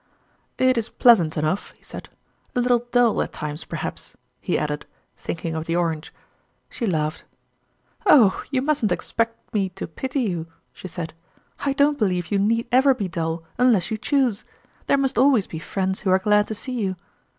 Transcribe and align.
"It 0.57 0.79
is 0.79 0.89
pleasant 0.89 1.37
enough," 1.37 1.75
he 1.77 1.83
said." 1.83 2.09
A 2.55 2.59
little 2.59 2.87
dull 2.91 3.21
at 3.21 3.33
times, 3.33 3.65
perhaps," 3.65 4.17
he 4.39 4.57
added, 4.57 4.87
thinking 5.15 5.53
of 5.53 5.65
the 5.67 5.75
orange. 5.75 6.11
She 6.71 6.87
laughed." 6.87 7.23
Oh, 8.07 8.43
you 8.49 8.63
mustn't 8.63 8.91
expect 8.91 9.37
me 9.53 9.69
to 9.77 9.85
pity 9.85 10.21
you!" 10.21 10.47
she 10.73 10.87
said." 10.87 11.13
I 11.67 11.73
don't 11.73 11.99
believe 11.99 12.31
you 12.31 12.39
need 12.39 12.65
ever 12.71 12.95
be 12.95 13.07
dull, 13.09 13.43
unless 13.59 13.91
you 13.91 13.97
choose. 13.99 14.43
There 14.87 14.97
must 14.97 15.19
always 15.19 15.45
be 15.45 15.59
friends 15.59 15.99
who 15.99 16.09
are 16.09 16.17
glad 16.17 16.47
to 16.47 16.55
see 16.55 16.73
you." 16.81 16.95